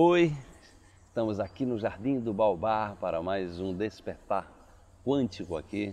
Oi, 0.00 0.32
estamos 1.08 1.40
aqui 1.40 1.66
no 1.66 1.76
Jardim 1.76 2.20
do 2.20 2.32
Baobá 2.32 2.96
para 3.00 3.20
mais 3.20 3.58
um 3.58 3.76
despertar 3.76 4.48
quântico 5.04 5.56
aqui, 5.56 5.92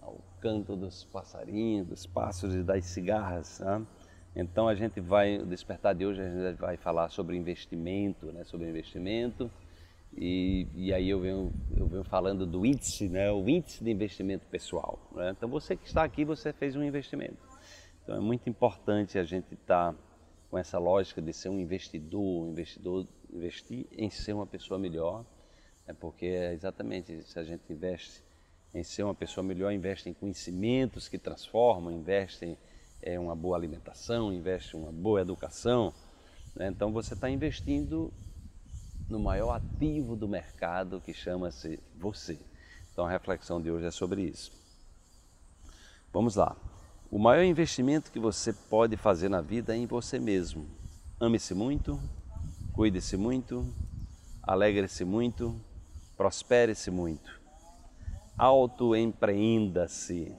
ao 0.00 0.16
canto 0.40 0.74
dos 0.74 1.04
passarinhos, 1.04 1.86
dos 1.86 2.06
pássaros 2.06 2.56
e 2.56 2.62
das 2.62 2.86
cigarras. 2.86 3.60
Né? 3.60 3.86
Então 4.34 4.66
a 4.66 4.74
gente 4.74 4.98
vai, 4.98 5.36
o 5.36 5.44
despertar 5.44 5.94
de 5.94 6.06
hoje 6.06 6.22
a 6.22 6.30
gente 6.30 6.58
vai 6.58 6.78
falar 6.78 7.10
sobre 7.10 7.36
investimento, 7.36 8.32
né? 8.32 8.44
sobre 8.44 8.66
investimento 8.66 9.50
e, 10.16 10.66
e 10.74 10.94
aí 10.94 11.10
eu 11.10 11.20
venho, 11.20 11.52
eu 11.76 11.86
venho 11.86 12.04
falando 12.04 12.46
do 12.46 12.64
índice, 12.64 13.10
né? 13.10 13.30
o 13.30 13.46
índice 13.46 13.84
de 13.84 13.90
investimento 13.90 14.46
pessoal. 14.46 14.98
Né? 15.14 15.34
Então 15.36 15.50
você 15.50 15.76
que 15.76 15.86
está 15.86 16.02
aqui, 16.02 16.24
você 16.24 16.50
fez 16.50 16.74
um 16.74 16.82
investimento. 16.82 17.46
Então 18.02 18.16
é 18.16 18.20
muito 18.20 18.48
importante 18.48 19.18
a 19.18 19.22
gente 19.22 19.52
estar 19.52 19.92
tá 19.92 20.07
com 20.50 20.58
essa 20.58 20.78
lógica 20.78 21.20
de 21.20 21.32
ser 21.32 21.48
um 21.48 21.58
investidor, 21.58 22.48
investidor 22.48 23.06
investir 23.32 23.86
em 23.92 24.10
ser 24.10 24.32
uma 24.32 24.46
pessoa 24.46 24.78
melhor, 24.78 25.24
é 25.86 25.92
porque 25.92 26.26
exatamente 26.26 27.22
se 27.22 27.38
a 27.38 27.44
gente 27.44 27.62
investe 27.70 28.22
em 28.74 28.82
ser 28.82 29.02
uma 29.02 29.14
pessoa 29.14 29.44
melhor, 29.44 29.72
investe 29.72 30.08
em 30.08 30.14
conhecimentos 30.14 31.08
que 31.08 31.18
transformam, 31.18 31.92
investe 31.92 32.44
em 32.44 32.58
é, 33.00 33.18
uma 33.18 33.34
boa 33.34 33.56
alimentação, 33.56 34.32
investe 34.32 34.76
em 34.76 34.80
uma 34.80 34.92
boa 34.92 35.20
educação, 35.20 35.92
né? 36.54 36.68
então 36.68 36.92
você 36.92 37.14
está 37.14 37.30
investindo 37.30 38.12
no 39.08 39.18
maior 39.18 39.52
ativo 39.52 40.16
do 40.16 40.28
mercado 40.28 41.00
que 41.00 41.14
chama-se 41.14 41.80
você. 41.96 42.38
Então 42.92 43.06
a 43.06 43.10
reflexão 43.10 43.60
de 43.60 43.70
hoje 43.70 43.86
é 43.86 43.90
sobre 43.90 44.22
isso. 44.22 44.52
Vamos 46.12 46.36
lá. 46.36 46.56
O 47.10 47.18
maior 47.18 47.42
investimento 47.42 48.12
que 48.12 48.18
você 48.18 48.52
pode 48.52 48.94
fazer 48.94 49.30
na 49.30 49.40
vida 49.40 49.74
é 49.74 49.78
em 49.78 49.86
você 49.86 50.18
mesmo. 50.18 50.68
Ame-se 51.18 51.54
muito, 51.54 51.98
cuide-se 52.70 53.16
muito, 53.16 53.74
alegre-se 54.42 55.06
muito, 55.06 55.58
prospere-se 56.18 56.90
muito, 56.90 57.40
autoempreenda-se. 58.36 60.36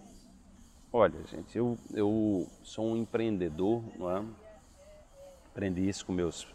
Olha, 0.93 1.19
gente, 1.25 1.57
eu, 1.57 1.75
eu 1.91 2.47
sou 2.61 2.85
um 2.85 2.97
empreendedor, 2.97 3.83
não 3.97 4.15
é? 4.15 4.23
Aprendi 5.47 5.89
isso 5.89 6.05
com 6.05 6.13
meus, 6.13 6.47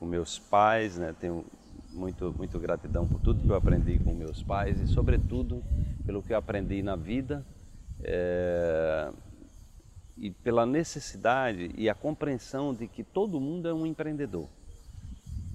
com 0.00 0.06
meus 0.06 0.40
pais, 0.40 0.98
né? 0.98 1.14
Tenho 1.20 1.46
muito, 1.92 2.34
muito 2.36 2.58
gratidão 2.58 3.06
por 3.06 3.20
tudo 3.20 3.40
que 3.40 3.48
eu 3.48 3.54
aprendi 3.54 4.00
com 4.00 4.12
meus 4.12 4.42
pais 4.42 4.80
e, 4.80 4.88
sobretudo, 4.88 5.62
pelo 6.04 6.20
que 6.20 6.32
eu 6.32 6.36
aprendi 6.36 6.82
na 6.82 6.96
vida. 6.96 7.46
É 8.00 9.12
e 10.16 10.30
pela 10.30 10.66
necessidade 10.66 11.72
e 11.76 11.88
a 11.88 11.94
compreensão 11.94 12.74
de 12.74 12.86
que 12.86 13.02
todo 13.02 13.40
mundo 13.40 13.68
é 13.68 13.74
um 13.74 13.86
empreendedor. 13.86 14.48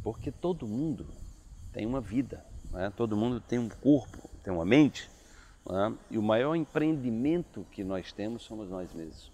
Porque 0.03 0.31
todo 0.31 0.67
mundo 0.67 1.05
tem 1.71 1.85
uma 1.85 2.01
vida, 2.01 2.45
né? 2.71 2.91
todo 2.95 3.15
mundo 3.15 3.39
tem 3.39 3.59
um 3.59 3.69
corpo, 3.69 4.29
tem 4.43 4.53
uma 4.53 4.65
mente, 4.65 5.09
né? 5.69 5.95
e 6.09 6.17
o 6.17 6.23
maior 6.23 6.55
empreendimento 6.55 7.65
que 7.71 7.83
nós 7.83 8.11
temos 8.11 8.43
somos 8.43 8.69
nós 8.69 8.93
mesmos. 8.93 9.31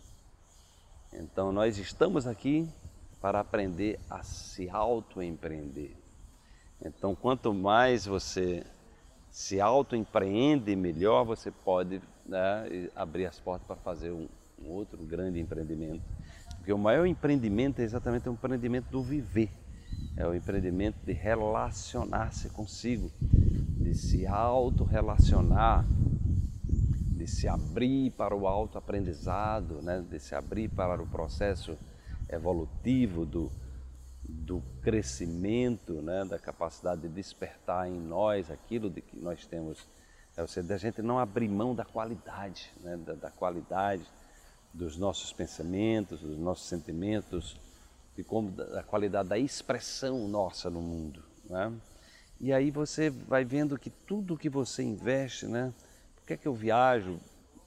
Então 1.14 1.52
nós 1.52 1.78
estamos 1.78 2.26
aqui 2.26 2.68
para 3.22 3.40
aprender 3.40 4.00
a 4.10 4.24
se 4.24 4.70
auto-empreender. 4.70 5.96
Então 6.84 7.16
quanto 7.16 7.54
mais 7.54 8.06
você 8.06 8.66
se 9.32 9.62
auto-empreende, 9.62 10.76
melhor 10.76 11.24
você 11.24 11.50
pode 11.50 12.02
né, 12.26 12.90
abrir 12.96 13.26
as 13.26 13.40
portas 13.40 13.66
para 13.66 13.76
fazer 13.78 14.12
um, 14.12 14.28
um 14.66 14.72
outro 14.72 15.04
grande 15.04 15.40
empreendimento. 15.40 16.04
Porque 16.58 16.72
o 16.72 16.78
maior 16.78 17.06
empreendimento 17.06 17.80
é 17.80 17.84
exatamente 17.84 18.30
o 18.30 18.34
empreendimento 18.34 18.90
do 18.90 19.04
viver, 19.04 19.50
é 20.16 20.26
o 20.26 20.34
empreendimento 20.34 20.98
de 21.06 21.12
relacionar-se 21.12 22.50
consigo, 22.50 23.12
de 23.20 23.94
se 23.94 24.26
autorrelacionar, 24.26 25.86
de 27.18 27.28
se 27.28 27.48
abrir 27.48 28.12
para 28.12 28.34
o 28.36 28.48
autoaprendizado, 28.48 29.82
né? 29.82 30.04
de 30.10 30.20
se 30.20 30.36
abrir 30.36 30.70
para 30.70 31.02
o 31.02 31.08
processo 31.08 31.78
evolutivo 32.30 33.26
do, 33.26 33.52
do 34.24 34.62
crescimento, 34.82 36.02
né? 36.02 36.24
da 36.24 36.40
capacidade 36.40 37.02
de 37.02 37.10
despertar 37.10 37.90
em 37.90 38.00
nós 38.00 38.50
aquilo 38.50 38.90
de 38.90 39.02
que 39.02 39.18
nós 39.18 39.46
temos. 39.46 39.86
É 40.36 40.42
ou 40.42 40.48
seja, 40.48 40.68
da 40.68 40.78
gente 40.78 41.02
não 41.02 41.20
abrir 41.20 41.50
mão 41.50 41.76
da 41.76 41.84
qualidade, 41.84 42.72
né? 42.82 42.98
da, 42.98 43.14
da 43.14 43.30
qualidade 43.30 44.04
dos 44.74 44.98
nossos 44.98 45.32
pensamentos, 45.32 46.22
dos 46.22 46.38
nossos 46.38 46.68
sentimentos, 46.68 47.56
de 48.16 48.24
como 48.24 48.52
da 48.52 48.84
qualidade 48.84 49.30
da 49.30 49.38
expressão 49.38 50.28
nossa 50.28 50.70
no 50.70 50.82
mundo. 50.82 51.24
Né? 51.50 51.72
E 52.40 52.52
aí 52.52 52.72
você 52.72 53.10
vai 53.10 53.46
vendo 53.46 53.78
que 53.78 53.90
tudo 53.90 54.38
que 54.38 54.50
você 54.50 54.84
investe, 54.84 55.46
né? 55.46 55.74
Por 56.16 56.28
que, 56.28 56.34
é 56.34 56.38
que 56.38 56.48
eu 56.48 56.54
viajo 56.54 57.20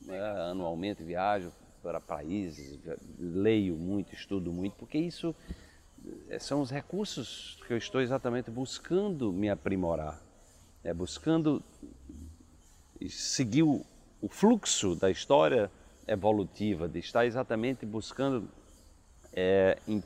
né? 0.02 0.20
anualmente, 0.50 1.02
viajo 1.02 1.52
para 1.82 2.00
países, 2.00 2.78
leio 3.18 3.76
muito, 3.76 4.12
estudo 4.12 4.52
muito, 4.52 4.74
porque 4.76 4.98
isso 4.98 5.34
eh, 6.28 6.38
são 6.38 6.60
os 6.60 6.70
recursos 6.70 7.58
que 7.66 7.72
eu 7.72 7.76
estou 7.76 8.00
exatamente 8.00 8.50
buscando 8.50 9.32
me 9.32 9.48
aprimorar, 9.48 10.20
é, 10.82 10.92
buscando 10.92 11.62
seguir 13.08 13.62
o 13.62 13.84
fluxo 14.28 14.96
da 14.96 15.10
história 15.10 15.70
evolutiva, 16.06 16.88
de 16.88 16.98
estar 16.98 17.26
exatamente 17.26 17.84
buscando 17.84 18.48
é, 19.32 19.78
em, 19.86 20.02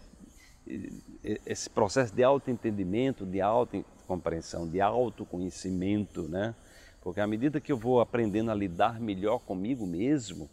esse 1.47 1.69
processo 1.69 2.15
de 2.15 2.23
autoentendimento, 2.23 3.27
de 3.27 3.41
autocompreensão, 3.41 4.69
de 4.69 4.81
autoconhecimento, 4.81 6.23
né? 6.29 6.55
Porque 7.01 7.21
à 7.21 7.27
medida 7.27 7.61
que 7.61 7.73
eu 7.73 7.79
vou 7.79 8.01
aprendendo 8.01 8.51
a 8.51 8.55
lidar 8.55 9.01
melhor 9.01 9.39
comigo 9.41 9.87
mesmo, 9.87 10.51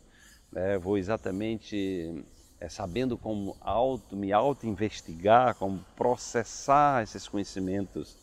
né, 0.52 0.78
vou 0.78 0.97
exatamente 0.97 2.24
é, 2.59 2.69
sabendo 2.69 3.18
como 3.18 3.58
auto, 3.59 4.16
me 4.16 4.31
auto-investigar, 4.31 5.56
como 5.56 5.84
processar 5.96 7.03
esses 7.03 7.28
conhecimentos 7.28 8.16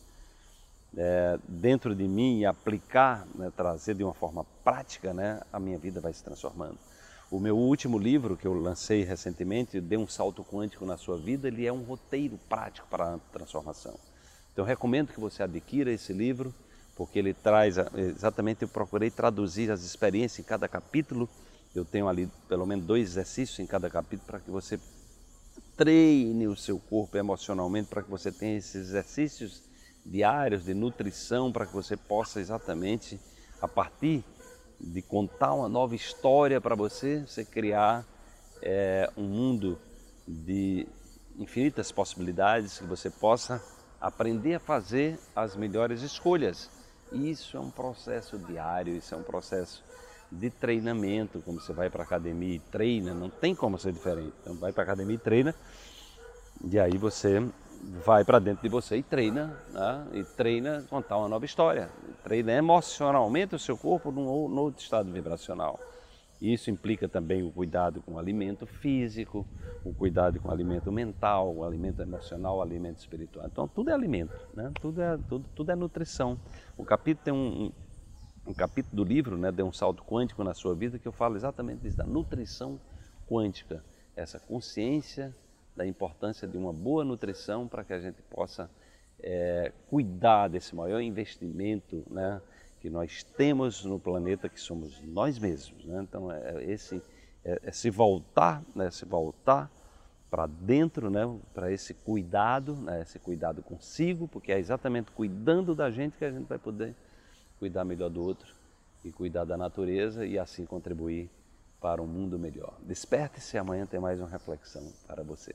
é, 0.97 1.37
dentro 1.47 1.93
de 1.93 2.07
mim 2.07 2.39
e 2.39 2.45
aplicar, 2.45 3.27
né, 3.35 3.51
trazer 3.55 3.93
de 3.93 4.03
uma 4.03 4.13
forma 4.13 4.43
prática, 4.63 5.13
né, 5.13 5.41
a 5.53 5.59
minha 5.59 5.77
vida 5.77 6.01
vai 6.01 6.13
se 6.13 6.23
transformando. 6.23 6.77
O 7.31 7.39
meu 7.39 7.57
último 7.57 7.97
livro, 7.97 8.37
que 8.37 8.45
eu 8.45 8.53
lancei 8.53 9.03
recentemente, 9.03 9.81
Dê 9.81 9.97
um 9.97 10.07
Salto 10.07 10.43
Quântico 10.43 10.85
na 10.85 10.95
Sua 10.95 11.17
Vida, 11.17 11.47
ele 11.47 11.65
é 11.65 11.73
um 11.73 11.81
roteiro 11.81 12.37
prático 12.47 12.87
para 12.87 13.15
a 13.15 13.17
transformação. 13.33 13.99
Então 14.53 14.63
eu 14.63 14.67
recomendo 14.67 15.11
que 15.11 15.19
você 15.19 15.41
adquira 15.41 15.91
esse 15.91 16.13
livro, 16.13 16.53
porque 16.95 17.17
ele 17.17 17.33
traz, 17.33 17.75
exatamente 17.95 18.61
eu 18.61 18.67
procurei 18.67 19.09
traduzir 19.09 19.71
as 19.71 19.83
experiências 19.83 20.39
em 20.39 20.47
cada 20.47 20.67
capítulo, 20.67 21.27
eu 21.73 21.83
tenho 21.83 22.07
ali 22.07 22.29
pelo 22.47 22.65
menos 22.65 22.85
dois 22.85 23.09
exercícios 23.09 23.59
em 23.59 23.65
cada 23.65 23.89
capítulo 23.89 24.25
para 24.25 24.39
que 24.39 24.49
você 24.49 24.79
treine 25.75 26.47
o 26.47 26.55
seu 26.55 26.79
corpo 26.79 27.17
emocionalmente, 27.17 27.89
para 27.89 28.03
que 28.03 28.09
você 28.09 28.31
tenha 28.31 28.57
esses 28.57 28.75
exercícios 28.75 29.63
diários 30.05 30.63
de 30.63 30.73
nutrição, 30.73 31.51
para 31.51 31.65
que 31.65 31.73
você 31.73 31.97
possa 31.97 32.39
exatamente, 32.39 33.19
a 33.59 33.67
partir 33.67 34.23
de 34.79 35.01
contar 35.01 35.53
uma 35.53 35.69
nova 35.69 35.95
história 35.95 36.59
para 36.59 36.75
você, 36.75 37.21
você 37.21 37.43
criar 37.45 38.05
é, 38.61 39.09
um 39.15 39.23
mundo 39.23 39.79
de 40.27 40.87
infinitas 41.37 41.91
possibilidades 41.91 42.79
que 42.79 42.85
você 42.85 43.09
possa 43.09 43.61
aprender 43.99 44.55
a 44.55 44.59
fazer 44.59 45.19
as 45.35 45.55
melhores 45.55 46.01
escolhas. 46.01 46.69
Isso 47.11 47.57
é 47.57 47.59
um 47.59 47.69
processo 47.69 48.37
diário, 48.37 48.95
isso 48.95 49.13
é 49.13 49.17
um 49.17 49.23
processo 49.23 49.83
de 50.31 50.49
treinamento, 50.49 51.41
como 51.41 51.59
você 51.59 51.71
vai 51.71 51.89
para 51.89 52.03
a 52.03 52.05
academia 52.05 52.55
e 52.55 52.59
treina, 52.59 53.13
não 53.13 53.29
tem 53.29 53.55
como 53.55 53.77
ser 53.77 53.93
diferente. 53.93 54.33
Então 54.41 54.55
vai 54.55 54.71
para 54.71 54.83
a 54.83 54.85
academia 54.85 55.15
e 55.15 55.19
treina, 55.19 55.55
e 56.63 56.79
aí 56.79 56.97
você 56.97 57.39
vai 58.03 58.23
para 58.23 58.39
dentro 58.39 58.63
de 58.63 58.69
você 58.69 58.97
e 58.97 59.03
treina, 59.03 59.57
né? 59.71 60.07
e 60.13 60.23
treina 60.23 60.83
contar 60.89 61.17
uma 61.17 61.27
nova 61.27 61.45
história, 61.45 61.89
treina 62.25 62.53
emocionalmente 62.53 63.53
o 63.53 63.59
seu 63.59 63.77
corpo 63.77 64.11
num, 64.11 64.25
outro 64.25 64.81
estado 64.81 65.11
vibracional. 65.11 65.79
Isso 66.41 66.71
implica 66.71 67.07
também 67.07 67.43
o 67.43 67.51
cuidado 67.51 68.01
com 68.01 68.13
o 68.13 68.19
alimento 68.19 68.65
físico, 68.65 69.47
o 69.85 69.93
cuidado 69.93 70.39
com 70.39 70.49
o 70.49 70.51
alimento 70.51 70.91
mental, 70.91 71.55
o 71.55 71.63
alimento 71.63 72.01
emocional, 72.01 72.57
o 72.57 72.61
alimento 72.63 72.97
espiritual. 72.97 73.45
Então 73.45 73.67
tudo 73.67 73.91
é 73.91 73.93
alimento, 73.93 74.35
né? 74.55 74.71
tudo, 74.81 75.01
é, 75.03 75.17
tudo, 75.29 75.45
tudo 75.53 75.71
é 75.71 75.75
nutrição. 75.75 76.39
O 76.75 76.83
capítulo 76.83 77.23
tem 77.23 77.33
um, 77.33 77.65
um, 77.65 77.71
um 78.47 78.53
capítulo 78.55 78.95
do 78.95 79.07
livro, 79.07 79.37
né, 79.37 79.51
Dê 79.51 79.61
um 79.61 79.71
salto 79.71 80.03
quântico 80.03 80.43
na 80.43 80.55
sua 80.55 80.73
vida, 80.73 80.97
que 80.97 81.07
eu 81.07 81.11
falo 81.11 81.35
exatamente 81.35 81.81
disso, 81.81 81.95
da 81.95 82.05
nutrição 82.05 82.79
quântica, 83.29 83.83
essa 84.15 84.39
consciência 84.39 85.31
da 85.75 85.85
importância 85.85 86.47
de 86.47 86.57
uma 86.57 86.73
boa 86.73 87.05
nutrição 87.05 87.67
para 87.67 87.83
que 87.83 87.93
a 87.93 87.99
gente 87.99 88.19
possa 88.23 88.67
é, 89.21 89.71
cuidar 89.89 90.47
desse 90.47 90.75
maior 90.75 90.99
investimento 91.01 92.03
né, 92.09 92.41
que 92.81 92.89
nós 92.89 93.23
temos 93.23 93.83
no 93.83 93.99
planeta, 93.99 94.47
que 94.47 94.59
somos 94.59 95.01
nós 95.01 95.39
mesmos. 95.39 95.83
Né? 95.85 96.01
Então, 96.07 96.31
é, 96.31 96.55
é 96.55 96.71
esse, 96.71 97.01
é, 97.43 97.59
é, 97.63 97.71
se 97.71 97.89
voltar, 97.89 98.63
né, 98.75 98.91
se 98.91 99.05
voltar 99.05 99.71
para 100.29 100.47
dentro, 100.47 101.09
né, 101.09 101.21
para 101.53 101.71
esse 101.71 101.93
cuidado, 101.93 102.75
né, 102.75 103.01
esse 103.01 103.17
cuidado 103.19 103.61
consigo, 103.63 104.27
porque 104.27 104.51
é 104.51 104.59
exatamente 104.59 105.11
cuidando 105.11 105.73
da 105.73 105.89
gente 105.89 106.17
que 106.17 106.25
a 106.25 106.31
gente 106.31 106.47
vai 106.47 106.59
poder 106.59 106.93
cuidar 107.57 107.85
melhor 107.85 108.09
do 108.09 108.21
outro 108.21 108.53
e 109.03 109.11
cuidar 109.11 109.45
da 109.45 109.55
natureza 109.55 110.25
e 110.25 110.37
assim 110.37 110.65
contribuir 110.65 111.29
para 111.79 112.01
um 112.01 112.07
mundo 112.07 112.37
melhor. 112.39 112.73
Desperte-se, 112.81 113.57
amanhã 113.57 113.85
tem 113.85 113.99
mais 113.99 114.19
uma 114.19 114.27
reflexão 114.27 114.91
para 115.07 115.23
você. 115.23 115.53